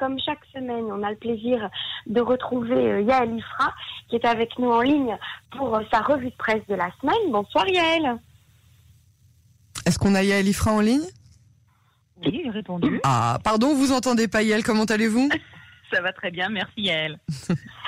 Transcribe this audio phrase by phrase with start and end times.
[0.00, 1.68] comme chaque semaine, on a le plaisir
[2.06, 3.74] de retrouver euh, Yael Ifra,
[4.08, 5.16] qui est avec nous en ligne
[5.50, 7.30] pour euh, sa revue de presse de la semaine.
[7.30, 8.16] Bonsoir Yael.
[9.84, 11.06] Est-ce qu'on a Yael Ifra en ligne?
[12.24, 13.00] Oui, j'ai répondu.
[13.04, 15.28] Ah, pardon, vous entendez pas Yael, comment allez-vous?
[15.92, 17.18] Ça va très bien, merci Yael.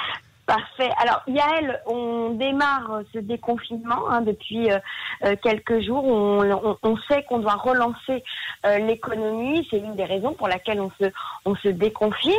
[0.53, 0.91] Parfait.
[0.99, 4.79] Alors Yael, on démarre ce déconfinement hein, depuis euh,
[5.25, 6.05] euh, quelques jours.
[6.05, 8.23] On, sait qu'on doit relancer
[8.67, 9.67] euh, l'économie.
[9.71, 11.11] C'est l'une des raisons pour laquelle on se,
[11.47, 12.35] on déconfine.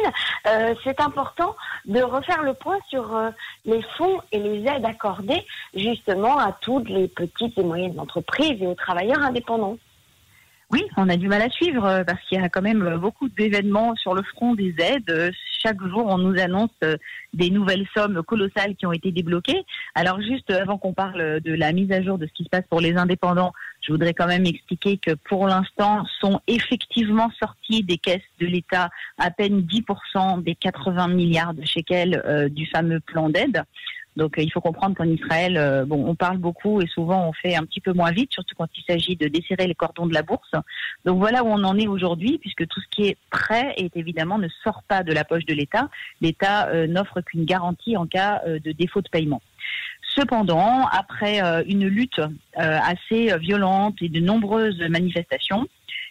[0.84, 1.56] C'est important
[1.86, 3.20] de refaire le point sur
[3.66, 8.68] les fonds et les aides accordées justement à toutes les petites et moyennes entreprises et
[8.68, 9.78] aux travailleurs indépendants.
[10.72, 13.96] Oui, on a du mal à suivre parce qu'il y a quand même beaucoup d'événements
[13.96, 15.34] sur le front des aides.
[15.66, 16.72] Euh, chaque jour, on nous annonce
[17.34, 19.64] des nouvelles sommes colossales qui ont été débloquées.
[19.96, 22.66] Alors juste avant qu'on parle de la mise à jour de ce qui se passe
[22.70, 27.98] pour les indépendants, je voudrais quand même expliquer que pour l'instant sont effectivement sortis des
[27.98, 33.64] caisses de l'État à peine 10% des 80 milliards de shekels du fameux plan d'aide.
[34.16, 37.34] Donc euh, il faut comprendre qu'en Israël, euh, bon, on parle beaucoup et souvent on
[37.34, 40.14] fait un petit peu moins vite, surtout quand il s'agit de desserrer les cordons de
[40.14, 40.52] la bourse.
[41.06, 44.38] Donc voilà où on en est aujourd'hui, puisque tout ce qui est prêt est évidemment
[44.38, 45.90] ne sort pas de la poche de l'État.
[46.22, 49.42] L'État euh, n'offre qu'une garantie en cas de défaut de paiement.
[50.16, 52.22] Cependant, après une lutte
[52.56, 55.68] assez violente et de nombreuses manifestations,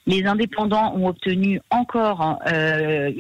[0.06, 3.10] les indépendants ont obtenu encore euh,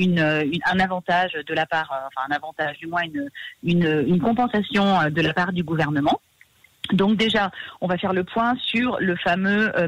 [0.66, 3.28] un avantage de la part, euh, enfin un avantage, du moins une,
[4.06, 6.20] une, compensation euh, de la part du gouvernement.
[6.92, 9.86] Donc déjà, on va faire le point sur le fameux euh,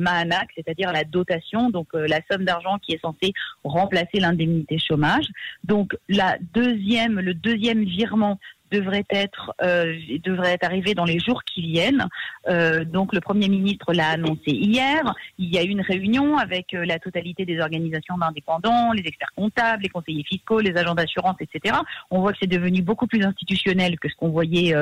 [0.55, 3.33] c'est-à-dire la dotation, donc la somme d'argent qui est censée
[3.65, 5.27] remplacer l'indemnité chômage.
[5.65, 8.39] Donc la deuxième, le deuxième virement
[8.75, 12.06] devrait être euh, devrait être arrivé dans les jours qui viennent.
[12.48, 15.00] Euh, donc le Premier ministre l'a annoncé hier.
[15.39, 19.33] Il y a eu une réunion avec euh, la totalité des organisations d'indépendants, les experts
[19.36, 21.77] comptables, les conseillers fiscaux, les agents d'assurance, etc.
[22.11, 24.75] On voit que c'est devenu beaucoup plus institutionnel que ce qu'on voyait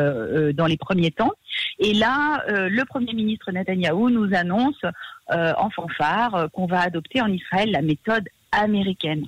[0.54, 1.32] dans les premiers temps.
[1.78, 4.82] Et là, le Premier ministre Netanyahou nous annonce
[5.28, 9.26] en fanfare qu'on va adopter en Israël la méthode américaine.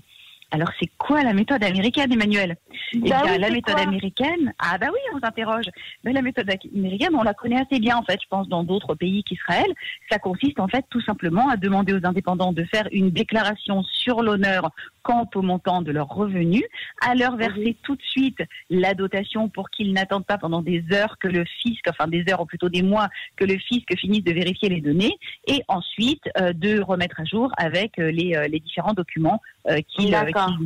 [0.51, 2.57] Alors c'est quoi la méthode américaine, Emmanuel?
[2.93, 5.67] Eh bah bien, la méthode américaine, ah bah oui, on s'interroge.
[6.05, 8.95] Mais la méthode américaine, on la connaît assez bien en fait, je pense, dans d'autres
[8.95, 9.73] pays qu'Israël.
[10.11, 14.23] Ça consiste en fait tout simplement à demander aux indépendants de faire une déclaration sur
[14.23, 14.71] l'honneur
[15.03, 16.65] quant au montant de leurs revenus,
[17.07, 18.39] à leur verser tout de suite
[18.71, 22.41] la dotation pour qu'ils n'attendent pas pendant des heures que le fisc, enfin des heures
[22.41, 25.17] ou plutôt des mois, que le fisc finisse de vérifier les données,
[25.47, 29.41] et ensuite euh, de remettre à jour avec euh, les, euh, les différents documents
[29.89, 30.17] qu'ils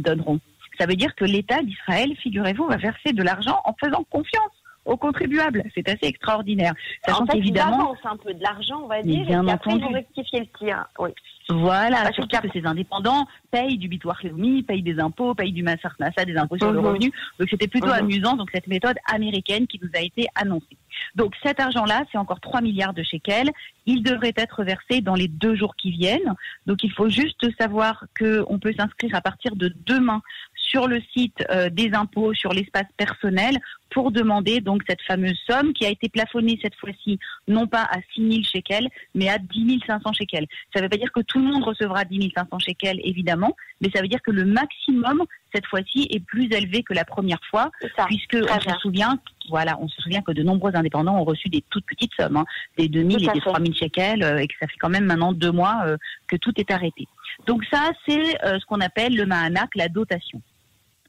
[0.02, 0.40] donneront.
[0.78, 4.52] Ça veut dire que l'État d'Israël, figurez-vous, va verser de l'argent en faisant confiance
[4.84, 5.64] aux contribuables.
[5.74, 6.72] C'est assez extraordinaire.
[7.06, 9.72] Ça en fait, évidemment, c'est un peu de l'argent, on va dire, bien et après,
[9.72, 10.86] ils vont rectifier le tir.
[10.98, 11.10] Oui.
[11.50, 14.20] Voilà, Parce surtout que ces indépendants payent du bitoire
[14.66, 16.86] payent des impôts, payent du Massar Nassa, des impôts sur le mhm.
[16.86, 17.12] revenu.
[17.38, 17.92] Donc c'était plutôt mhm.
[17.94, 20.76] amusant, donc cette méthode américaine qui nous a été annoncée.
[21.14, 23.50] Donc cet argent-là, c'est encore 3 milliards de shekels.
[23.86, 26.34] Il devrait être versé dans les deux jours qui viennent.
[26.66, 30.20] Donc il faut juste savoir qu'on peut s'inscrire à partir de demain
[30.68, 33.58] sur le site euh, des impôts, sur l'espace personnel,
[33.90, 37.98] pour demander donc cette fameuse somme qui a été plafonnée cette fois-ci, non pas à
[38.14, 40.46] 6 000 shekels, mais à 10 500 shekels.
[40.72, 43.88] Ça ne veut pas dire que tout le monde recevra 10 500 shekels, évidemment, mais
[43.94, 47.70] ça veut dire que le maximum, cette fois-ci, est plus élevé que la première fois,
[48.06, 51.62] puisque on se souvient, voilà, on se souvient que de nombreux indépendants ont reçu des
[51.70, 52.44] toutes petites sommes, hein,
[52.76, 55.06] des 2 000 et des 3 000 shekels, euh, et que ça fait quand même
[55.06, 57.06] maintenant deux mois euh, que tout est arrêté.
[57.46, 60.42] Donc ça, c'est ce qu'on appelle le Mahanak, la dotation.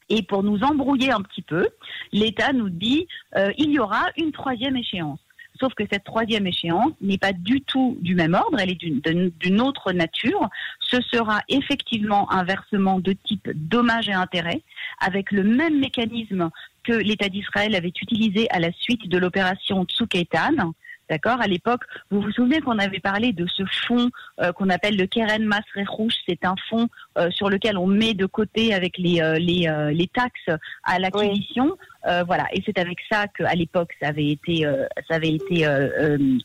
[0.09, 1.67] Et pour nous embrouiller un petit peu,
[2.11, 3.07] l'État nous dit
[3.37, 5.19] euh, il y aura une troisième échéance.
[5.59, 9.61] Sauf que cette troisième échéance n'est pas du tout du même ordre, elle est d'une
[9.61, 10.47] autre nature.
[10.79, 14.61] Ce sera effectivement un versement de type dommage et intérêt,
[14.99, 16.49] avec le même mécanisme
[16.83, 20.73] que l'État d'Israël avait utilisé à la suite de l'opération Tsukaitan,
[21.09, 21.41] D'accord.
[21.41, 21.81] À l'époque,
[22.11, 24.11] vous vous souvenez qu'on avait parlé de ce fonds
[24.41, 26.13] euh, qu'on appelle le Keren Masre Rouge.
[26.27, 26.87] C'est un fonds
[27.17, 31.75] euh, sur lequel on met de côté avec les, euh, les, les, taxes à l'acquisition.
[32.03, 34.65] voilà, et c'est avec ça qu'à l'époque ça avait été
[35.07, 35.67] ça avait été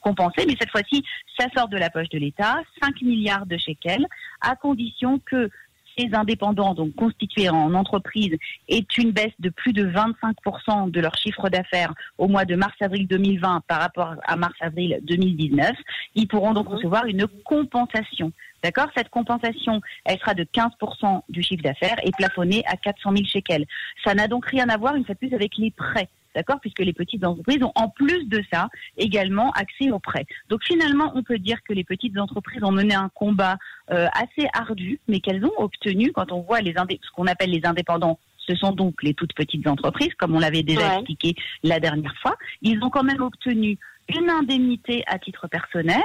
[0.02, 1.05] compensé, mais cette fois-ci
[1.38, 4.06] ça sort de la poche de l'État, 5 milliards de shekels,
[4.40, 5.50] à condition que
[5.96, 8.37] ces indépendants, donc constitués en entreprise,
[8.69, 13.06] est une baisse de plus de 25% de leur chiffre d'affaires au mois de mars-avril
[13.06, 15.73] 2020 par rapport à mars-avril 2019,
[16.14, 16.75] ils pourront donc mhm.
[16.75, 18.32] recevoir une compensation.
[18.62, 18.87] D'accord?
[18.96, 23.67] Cette compensation, elle sera de 15% du chiffre d'affaires et plafonnée à 400 000 shekels.
[24.05, 26.08] Ça n'a donc rien à voir, une fois de plus, avec les prêts.
[26.34, 30.26] D'accord Puisque les petites entreprises ont en plus de ça également accès aux prêts.
[30.48, 33.56] Donc finalement, on peut dire que les petites entreprises ont mené un combat
[33.90, 37.64] euh, assez ardu, mais qu'elles ont obtenu, quand on voit les ce qu'on appelle les
[37.64, 42.14] indépendants ce sont donc les toutes petites entreprises, comme on l'avait déjà expliqué la dernière
[42.20, 42.37] fois.
[42.62, 43.78] Ils ont quand même obtenu
[44.08, 46.00] une indemnité à titre personnel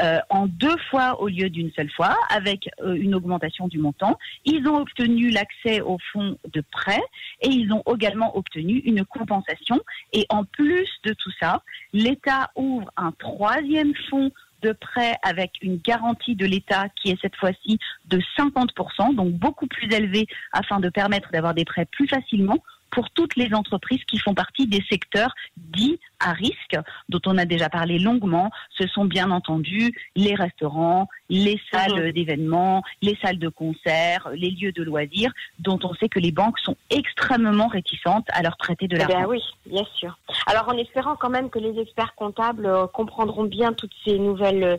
[0.00, 4.18] euh, en deux fois au lieu d'une seule fois, avec euh, une augmentation du montant.
[4.44, 7.02] Ils ont obtenu l'accès au fonds de prêt
[7.40, 9.80] et ils ont également obtenu une compensation.
[10.12, 11.62] Et en plus de tout ça,
[11.92, 14.30] l'État ouvre un troisième fonds
[14.62, 19.66] de prêt avec une garantie de l'État qui est cette fois-ci de 50%, donc beaucoup
[19.66, 22.58] plus élevée afin de permettre d'avoir des prêts plus facilement
[22.92, 26.76] pour toutes les entreprises qui font partie des secteurs dits à risque,
[27.08, 28.50] dont on a déjà parlé longuement.
[28.78, 34.72] Ce sont bien entendu les restaurants, les salles d'événements, les salles de concert, les lieux
[34.72, 38.96] de loisirs, dont on sait que les banques sont extrêmement réticentes à leur prêter de
[38.96, 39.24] eh l'argent.
[39.26, 40.16] oui, bien sûr.
[40.46, 44.78] Alors en espérant quand même que les experts comptables euh, comprendront bien toutes ces nouvelles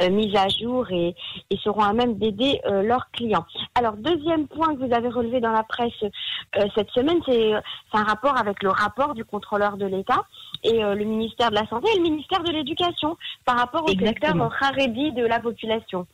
[0.00, 1.14] euh, mises à jour et,
[1.62, 3.46] seront à même d'aider euh, leurs clients.
[3.74, 5.92] Alors deuxième point que vous avez relevé dans la presse
[6.76, 7.52] cette semaine, c'est
[7.92, 10.24] un rapport avec le rapport du contrôleur de l'État
[10.62, 14.34] et le ministère de la Santé et le ministère de l'Éducation par rapport au secteur
[14.60, 16.06] Haredi de la population.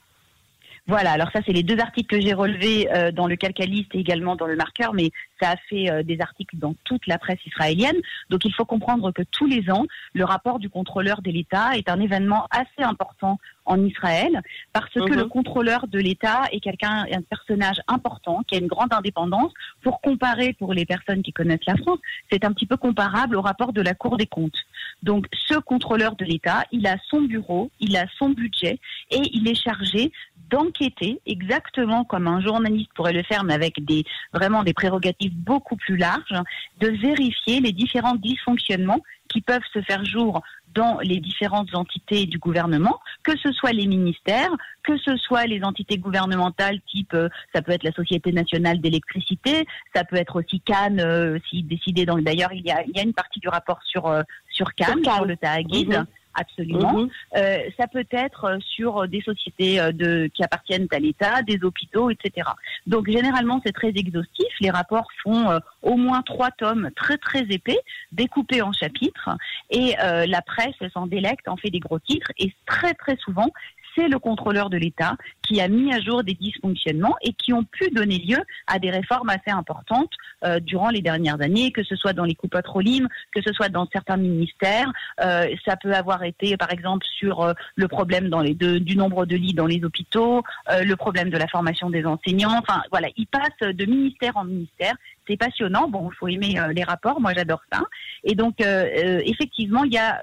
[0.90, 4.00] Voilà, alors ça c'est les deux articles que j'ai relevés euh, dans le calcaliste et
[4.00, 7.38] également dans le marqueur, mais ça a fait euh, des articles dans toute la presse
[7.46, 7.94] israélienne.
[8.28, 11.88] Donc il faut comprendre que tous les ans, le rapport du contrôleur de l'État est
[11.88, 14.42] un événement assez important en Israël
[14.72, 15.28] parce que le mhm.
[15.28, 19.52] contrôleur de l'État est quelqu'un, un personnage important qui a une grande indépendance.
[19.82, 22.00] Pour comparer pour les personnes qui connaissent la France,
[22.32, 24.58] c'est un petit peu comparable au rapport de la Cour des comptes.
[25.04, 28.78] Donc ce contrôleur de l'État, il a son bureau, il a son budget
[29.10, 30.12] et il est chargé
[30.50, 35.76] d'enquêter exactement comme un journaliste pourrait le faire, mais avec des vraiment des prérogatives beaucoup
[35.76, 36.42] plus larges,
[36.80, 40.42] de vérifier les différents dysfonctionnements qui peuvent se faire jour
[40.74, 44.50] dans les différentes entités du gouvernement, que ce soit les ministères,
[44.84, 49.66] que ce soit les entités gouvernementales type, euh, ça peut être la Société nationale d'électricité,
[49.94, 52.06] ça peut être aussi Cannes, euh, si décidé.
[52.06, 55.02] D'ailleurs, il y a, il y a une partie du rapport sur euh, sur Cannes,
[55.02, 55.88] sur, le Tahaguid.
[55.88, 56.92] Mhm absolument.
[56.92, 57.10] Mhm.
[57.36, 61.58] Euh, ça peut être euh, sur des sociétés euh, de, qui appartiennent à l'État, des
[61.62, 62.48] hôpitaux, etc.
[62.86, 64.48] Donc généralement c'est très exhaustif.
[64.60, 67.78] Les rapports font au moins trois tomes très très épais,
[68.12, 69.30] découpés en chapitres,
[69.70, 73.50] et la presse s'en délecte, en fait des gros titres, et très très souvent
[73.96, 75.16] c'est le contrôleur de l'État
[75.50, 78.38] qui a mis à jour des dysfonctionnements et qui ont pu donner lieu
[78.68, 80.12] à des réformes assez importantes
[80.44, 83.68] euh, durant les dernières années, que ce soit dans les coupes patrolines, que ce soit
[83.68, 84.92] dans certains ministères.
[85.20, 89.26] Euh, ça peut avoir été, par exemple, sur euh, le problème dans les du nombre
[89.26, 92.58] de lits dans les hôpitaux, le problème de la formation des enseignants.
[92.58, 94.94] Enfin, voilà, il passe de ministère en ministère
[95.28, 95.88] c'est passionnant.
[95.88, 97.20] Bon, il faut aimer les rapports.
[97.20, 97.82] Moi, j'adore ça.
[98.24, 100.20] Et donc, effectivement, il y a,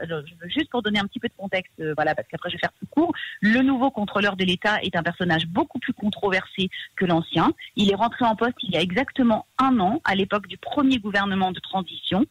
[0.47, 2.87] juste pour donner un petit peu de contexte, voilà, parce qu'après je vais faire plus
[2.87, 5.16] court, le nouveau contrôleur de l'État est un personnage
[5.47, 7.51] beaucoup plus controversé que l'ancien.
[7.75, 10.99] Il est rentré en poste il y a exactement un an, à l'époque du premier
[10.99, 12.25] gouvernement de transition.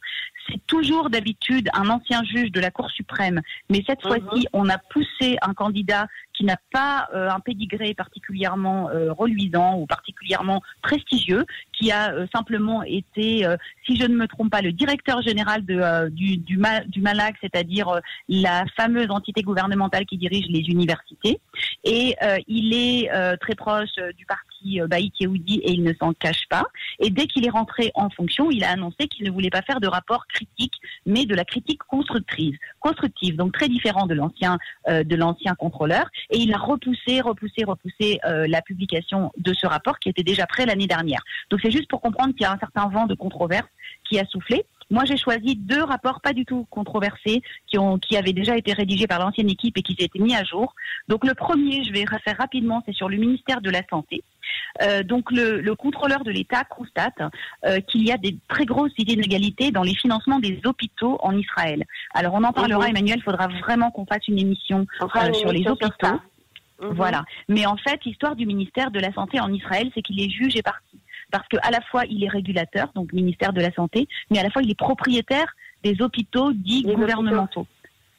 [0.49, 4.09] C'est toujours d'habitude un ancien juge de la Cour suprême, mais cette mhm.
[4.09, 6.07] fois-ci, on a poussé un candidat
[6.37, 13.55] qui n'a pas un pédigré particulièrement reluisant ou particulièrement prestigieux, qui a simplement été, euh,
[13.85, 17.89] si je ne me trompe pas, le directeur général euh, du, du, du MALAC, c'est-à-dire
[17.89, 21.39] euh, la fameuse entité gouvernementale qui dirige les universités.
[21.83, 22.15] Et
[22.47, 24.56] il est très proche du parti
[24.87, 26.65] Baïk Yehudi et il ne s'en cache pas.
[26.99, 29.79] Et dès qu'il est rentré en fonction, il a annoncé qu'il ne voulait pas faire
[29.79, 30.73] de rapport critique,
[31.05, 32.57] mais de la critique constructive.
[32.79, 34.57] Constructive, donc très différent de l'ancien
[35.17, 36.09] l'ancien contrôleur.
[36.29, 40.65] Et il a repoussé, repoussé, repoussé la publication de ce rapport qui était déjà prêt
[40.65, 41.21] l'année dernière.
[41.49, 43.67] Donc c'est juste pour comprendre qu'il y a un certain vent de controverse
[44.07, 44.65] qui a soufflé.
[44.89, 48.71] Moi, j'ai choisi deux rapports pas du tout controversés qui ont qui avaient déjà été
[48.71, 50.73] rédigés par l'ancienne équipe et qui s'étaient mis à jour.
[51.09, 54.23] Donc le premier, je vais faire rapidement, c'est sur le ministère de la Santé.
[54.81, 57.19] Euh, donc le, contrôleur de l'État constate
[57.65, 61.83] euh, qu'il y a des très grosses inégalités dans les financements des hôpitaux en Israël.
[62.13, 62.89] Alors on en parlera, mhm.
[62.89, 63.17] Emmanuel.
[63.17, 66.19] Il faudra vraiment qu'on fasse une émission euh, sur les hôpitaux.
[66.81, 66.89] Mhm.
[66.91, 67.25] Voilà.
[67.47, 70.61] Mais en fait, l'histoire du ministère de la Santé en Israël, c'est qu'il est jugé
[70.61, 70.99] parti
[71.31, 74.49] parce qu'à la fois il est régulateur, donc ministère de la Santé, mais à la
[74.49, 77.67] fois il est propriétaire des hôpitaux dits gouvernementaux.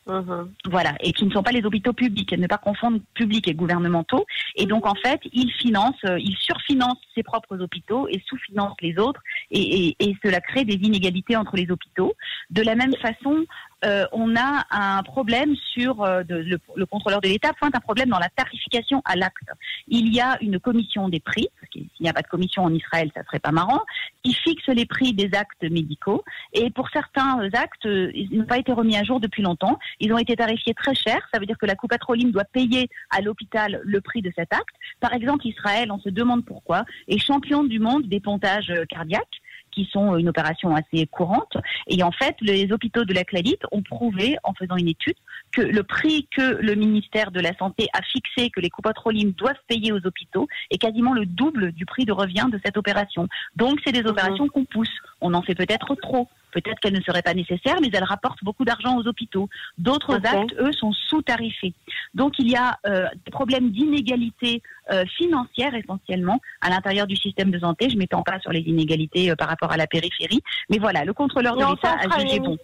[0.09, 0.53] Mhm.
[0.65, 4.25] Voilà, et qui ne sont pas les hôpitaux publics, ne pas confondre public et gouvernementaux.
[4.57, 8.99] Et donc en fait, il finance, euh, il surfinance ses propres hôpitaux et sous-finance les
[8.99, 12.15] autres, et, cela crée des inégalités entre les hôpitaux.
[12.51, 13.45] De la même façon,
[13.85, 18.19] euh, on a un problème sur euh, le, contrôleur de l'État pointe un problème dans
[18.19, 19.51] la tarification à l'acte.
[19.87, 22.75] Il y a une commission des prix, parce qu'il n'y a pas de commission en
[22.75, 23.83] Israël, ça serait pas marrant,
[24.25, 26.25] qui fixe les prix des actes médicaux.
[26.53, 29.79] Et pour certains actes, ils n'ont pas été remis à jour depuis longtemps.
[30.01, 31.21] Ils ont été tarifiés très cher.
[31.33, 34.75] Ça veut dire que la Coupatroline doit payer à l'hôpital le prix de cet acte.
[35.01, 39.41] Par exemple, Israël, on se demande pourquoi, est champion du monde des pontages cardiaques
[39.79, 41.57] qui sont une opération assez courante.
[41.87, 45.15] Et en fait, les hôpitaux de la Cladite ont prouvé, en faisant une étude,
[45.53, 49.63] que le prix que le ministère de la Santé a fixé, que les copatrolines doivent
[49.69, 53.29] payer aux hôpitaux, est quasiment le double du prix de revient de cette opération.
[53.55, 54.11] Donc, c'est des mhm.
[54.11, 54.91] opérations qu'on pousse.
[55.21, 56.29] On en fait peut-être trop.
[56.53, 59.49] Peut-être qu'elles ne seraient pas nécessaires, mais elles rapportent beaucoup d'argent aux hôpitaux.
[59.77, 61.75] D'autres actes, eux, sont sous-tarifés.
[62.15, 67.51] Donc il y a euh, des problèmes d'inégalité euh, financière essentiellement à l'intérieur du système
[67.51, 67.89] de santé.
[67.89, 71.05] Je ne m'étends pas sur les inégalités euh, par rapport à la périphérie, mais voilà,
[71.05, 72.57] le contrôleur de l'État a jugé bon.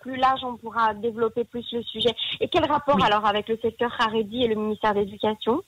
[0.00, 2.10] plus large, on pourra développer plus le sujet.
[2.40, 5.62] Et quel rapport alors avec le secteur Haredi et le ministère de l'Éducation?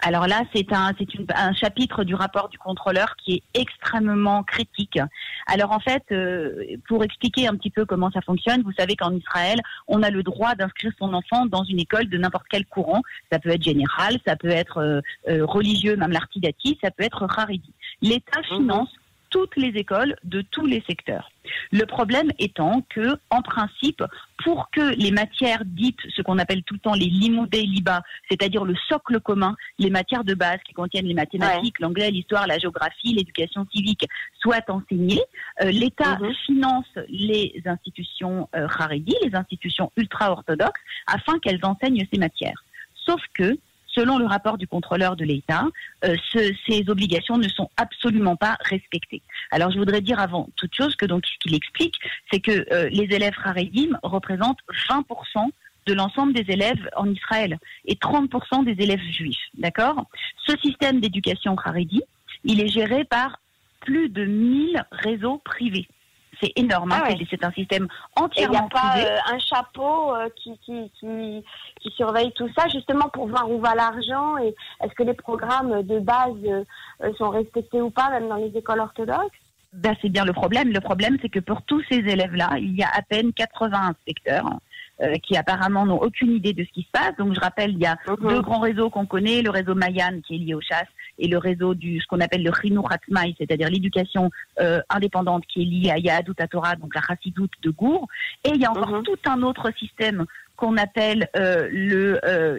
[0.00, 4.98] Alors là, c'est un, c'est un chapitre du rapport du contrôleur qui est extrêmement critique.
[5.46, 9.12] Alors en fait, euh, pour expliquer un petit peu comment ça fonctionne, vous savez qu'en
[9.12, 13.02] Israël, on a le droit d'inscrire son enfant dans une école de n'importe quel courant.
[13.32, 17.26] Ça peut être général, ça peut être euh, euh, religieux, même l'artidati, ça peut être
[17.28, 17.72] haredi.
[18.02, 18.58] L'État mhm.
[18.58, 18.90] finance
[19.30, 21.30] toutes les écoles de tous les secteurs.
[21.72, 24.02] Le problème étant que, en principe,
[24.44, 28.64] pour que les matières dites, ce qu'on appelle tout le temps les limoudés liba, c'est-à-dire
[28.64, 33.14] le socle commun, les matières de base qui contiennent les mathématiques, l'anglais, l'histoire, la géographie,
[33.14, 34.06] l'éducation civique,
[34.40, 35.22] soient enseignées,
[35.62, 36.34] euh, l'État mhm.
[36.46, 38.66] finance les institutions euh,
[39.22, 42.64] les institutions ultra-orthodoxes, afin qu'elles enseignent ces matières.
[42.94, 43.56] Sauf que
[43.96, 45.64] selon le rapport du contrôleur de l'État,
[46.04, 49.22] euh, ces obligations ne sont absolument pas respectées.
[49.50, 51.98] Alors je voudrais dire avant toute chose que donc ce qu'il explique,
[52.30, 55.50] c'est que euh, les élèves haredim représentent 20%
[55.86, 59.38] de l'ensemble des élèves en Israël et 30% des élèves juifs.
[59.56, 60.06] D'accord?
[60.46, 62.02] Ce système d'éducation haredi,
[62.44, 63.38] il est géré par
[63.80, 65.86] plus de 1000 réseaux privés.
[66.40, 66.92] C'est énorme.
[66.92, 67.02] Hein.
[67.04, 68.54] Ah c'est un système entièrement.
[68.54, 71.44] Il n'y a pas euh, un chapeau euh, qui, qui, qui,
[71.80, 75.82] qui, surveille tout ça, justement pour voir où va l'argent et est-ce que les programmes
[75.82, 79.30] de base euh, sont respectés ou pas, même dans les écoles orthodoxes?
[79.72, 80.72] Ben, c'est bien le problème.
[80.72, 84.48] Le problème, c'est que pour tous ces élèves-là, il y a à peine 80 inspecteurs
[85.22, 87.16] qui apparemment n'ont aucune idée de ce qui se passe.
[87.18, 88.28] Donc je rappelle, il y a mhm.
[88.28, 90.88] deux grands réseaux qu'on connaît, le réseau Mayan qui est lié aux chasses
[91.18, 92.50] et le réseau du ce qu'on appelle le
[92.90, 97.70] Hatmaï, c'est-à-dire l'éducation euh, indépendante qui est liée à Yahadut Torah, donc la Chassidoute de
[97.70, 98.08] Gour.
[98.44, 99.02] Et il y a encore mhm.
[99.02, 100.24] tout un autre système
[100.56, 102.56] qu'on appelle euh, le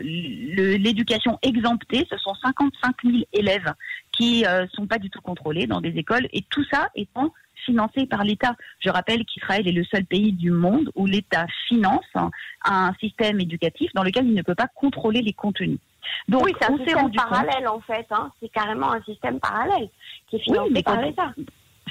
[0.78, 2.06] l'éducation exemptée.
[2.10, 3.74] Ce sont 55 000 élèves
[4.12, 7.34] qui euh, sont pas du tout contrôlés dans des écoles et tout ça étant
[7.68, 8.56] financé par l'État.
[8.80, 12.06] Je rappelle qu'Israël est le seul pays du monde où l'État finance
[12.64, 15.80] un, système éducatif dans lequel il ne peut pas contrôler les contenus.
[16.28, 18.08] Donc, oui, c'est un système parallèle en fait.
[18.12, 18.32] Hein.
[18.42, 19.90] C'est carrément un système parallèle
[20.30, 21.34] qui est financé par l'État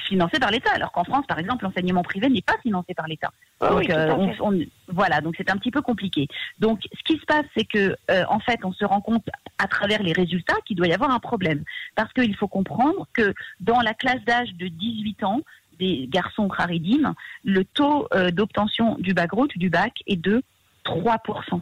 [0.07, 3.31] financé par l'État, alors qu'en France, par exemple, l'enseignement privé n'est pas financé par l'État.
[3.59, 6.27] Ah donc, euh, voilà, donc c'est un petit peu compliqué.
[6.59, 9.67] Donc, ce qui se passe, c'est que, euh, en fait, on se rend compte à
[9.67, 11.63] travers les résultats qu'il doit y avoir un problème,
[11.95, 15.41] parce qu'il faut comprendre que dans la classe d'âge de 18 ans,
[15.79, 20.43] des garçons kharidim, le taux euh, d'obtention du bac du bac est de
[20.85, 21.61] 3%.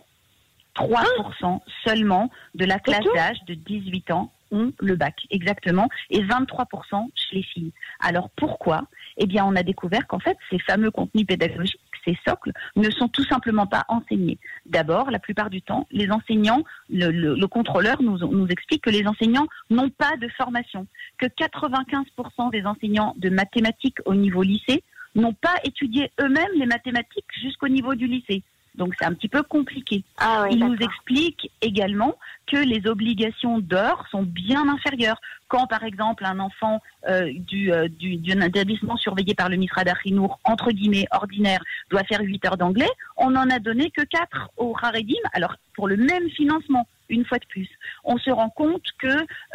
[0.76, 7.08] 3% seulement de la classe d'âge de 18 ans ont le bac, exactement, et 23%
[7.16, 7.72] chez les filles.
[8.00, 8.84] Alors pourquoi
[9.18, 13.08] Eh bien, on a découvert qu'en fait, ces fameux contenus pédagogiques, ces socles, ne sont
[13.08, 14.38] tout simplement pas enseignés.
[14.66, 19.90] D'abord, la plupart du temps, les enseignants, le, contrôleur nous, explique que les enseignants n'ont
[19.90, 24.84] pas de formation, que 95% des enseignants de mathématiques au niveau lycée
[25.16, 28.44] n'ont pas étudié eux-mêmes les mathématiques jusqu'au niveau du lycée.
[28.78, 30.04] Donc c'est un petit peu compliqué.
[30.18, 32.16] Ah Il nous explique également
[32.48, 35.20] que les obligations d'heures sont bien inférieures.
[35.48, 39.84] Quand, par exemple, un enfant euh, du, euh, du, d'un établissement surveillé par le Misra
[39.84, 44.52] d'Achinour, entre guillemets, ordinaire, doit faire 8 heures d'anglais, on n'en a donné que 4
[44.58, 47.70] au Haredim, alors pour le même financement une fois de plus.
[48.04, 49.08] On se rend compte que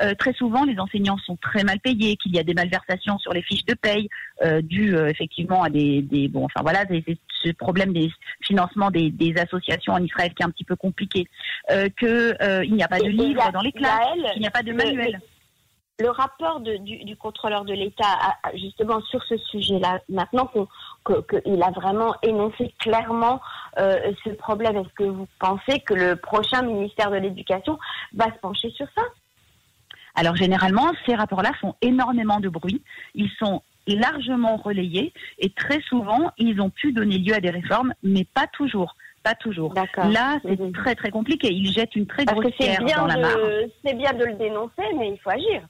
[0.02, 3.32] euh, très souvent les enseignants sont très mal payés, qu'il y a des malversations sur
[3.32, 4.08] les fiches de paye
[4.42, 7.04] euh, dues euh, effectivement à des, des, bon enfin voilà des,
[7.42, 11.26] ce problème des financements des, des, associations en Israël qui est un petit peu compliqué,
[11.70, 14.62] euh, que il n'y a pas de livres dans les classes, qu'il n'y a pas
[14.62, 15.20] de manuel
[16.00, 18.18] le rapport du, du, contrôleur de l'État,
[18.54, 20.50] justement sur ce sujet-là, maintenant
[21.06, 23.40] qu'il a vraiment énoncé clairement
[23.78, 27.78] euh, ce problème, est-ce que vous pensez que le prochain ministère de l'Éducation
[28.14, 29.02] va se pencher sur ça?
[30.14, 32.82] Alors généralement, ces rapports-là font énormément de bruit.
[33.14, 37.94] Ils sont largement relayé et très souvent, ils ont pu donner lieu à des réformes,
[38.02, 38.96] mais pas toujours.
[39.22, 39.74] Pas toujours.
[39.74, 40.72] Là, c'est mhm.
[40.72, 41.52] très très compliqué.
[41.52, 43.36] Ils jettent une très grosse pierre dans la mare.
[43.84, 45.62] C'est bien de le dénoncer, mais il faut agir.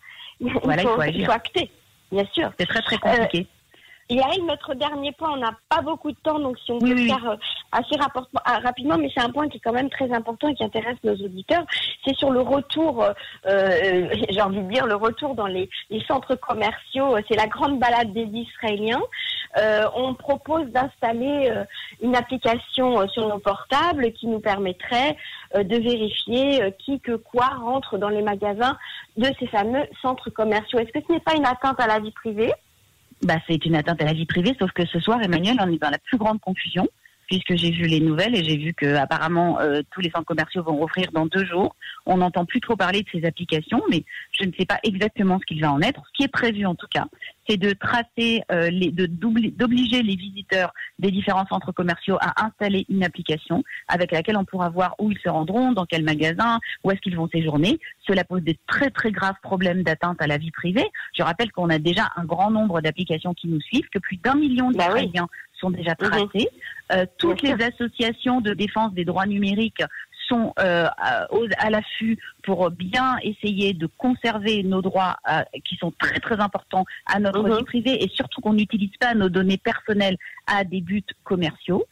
[0.62, 1.14] Voilà, il faut, agir.
[1.20, 1.70] Il faut acter,
[2.10, 2.50] bien sûr.
[2.58, 3.46] C'est très très compliqué.
[4.10, 6.96] Euh, Yael, notre dernier point, on n'a pas beaucoup de temps, donc si on peut
[6.96, 7.36] faire euh,
[7.72, 10.64] assez euh, rapidement, mais c'est un point qui est quand même très important et qui
[10.64, 11.64] intéresse nos auditeurs,
[12.04, 13.04] c'est sur le retour,
[13.46, 15.68] euh, j'ai envie de dire, le retour dans les,
[16.06, 17.16] centres commerciaux.
[17.28, 19.02] C'est la grande balade des Israéliens.
[19.94, 21.52] on propose d'installer
[22.00, 25.16] une application sur nos portables qui nous permettrait
[25.54, 28.76] de vérifier qui que quoi rentre dans les magasins
[29.16, 30.78] de ces fameux centres commerciaux.
[30.78, 32.52] Est-ce que ce n'est pas une atteinte à la vie privée?
[33.22, 35.78] Bah, c'est une atteinte à la vie privée, sauf que ce soir, Emmanuel, on est
[35.78, 36.88] dans la plus grande confusion,
[37.30, 40.64] puisque j'ai vu les nouvelles et j'ai vu que apparemment euh, tous les centres commerciaux
[40.64, 41.76] vont rouvrir dans deux jours.
[42.04, 45.46] On n'entend plus trop parler de ces applications, mais je ne sais pas exactement ce
[45.46, 46.02] qu'il va en être.
[46.08, 47.06] Ce qui est prévu en tout cas,
[47.48, 52.84] c'est de tracer, euh, les, de d'obliger les visiteurs des différents centres commerciaux à installer
[52.88, 56.90] une application avec laquelle on pourra voir où ils se rendront, dans quel magasin, où
[56.90, 57.78] est-ce qu'ils vont séjourner.
[58.06, 60.86] Cela pose des très très graves problèmes d'atteinte à la vie privée.
[61.16, 64.34] Je rappelle qu'on a déjà un grand nombre d'applications qui nous suivent, que plus d'un
[64.34, 65.28] million bah d'Israéliens
[65.60, 66.08] sont déjà mhm.
[66.08, 66.48] tracés.
[66.92, 69.82] Euh, toutes les associations de défense des droits numériques
[70.28, 76.20] sont euh, à, l'affût pour bien essayer de conserver nos droits euh, qui sont très
[76.20, 77.58] très importants à notre mhm.
[77.58, 81.84] vie privée et surtout qu'on n'utilise pas nos données personnelles à des buts commerciaux.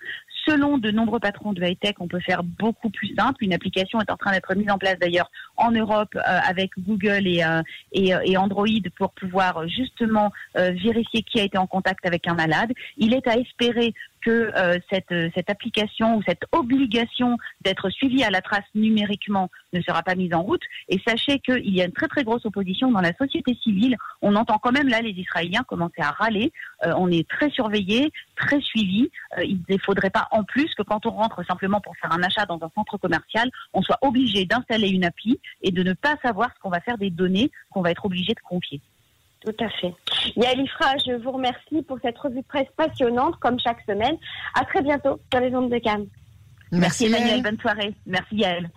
[0.46, 3.44] Selon de nombreux patrons de high-tech, on peut faire beaucoup plus simple.
[3.44, 7.26] Une application est en train d'être mise en place d'ailleurs en Europe euh, avec Google
[7.26, 7.44] et,
[7.92, 12.72] et, et, Android pour pouvoir justement vérifier qui a été en contact avec un malade.
[12.96, 18.24] Il est à espérer que euh, cette, euh, cette application ou cette obligation d'être suivie
[18.24, 20.62] à la trace numériquement ne sera pas mise en route.
[20.88, 23.96] Et sachez qu'il y a une très très grosse opposition dans la société civile.
[24.22, 26.52] On entend quand même là les Israéliens commencer à râler.
[26.84, 29.10] Euh, on est très surveillés, très suivis.
[29.42, 32.46] il ne faudrait pas en plus que quand on rentre simplement pour faire un achat
[32.46, 36.50] dans un centre commercial, on soit obligé d'installer une appli et de ne pas savoir
[36.54, 38.80] ce qu'on va faire des données qu'on va être obligé de confier.
[39.40, 39.94] Tout à fait.
[40.36, 44.16] Yael Ifra, je vous remercie pour cette revue de presse passionnante, comme chaque semaine.
[44.54, 46.08] À très bientôt sur les ondes de Cannes.
[46.72, 47.94] Merci, Merci Emmanuel, bonne soirée.
[48.06, 48.68] Merci Yael.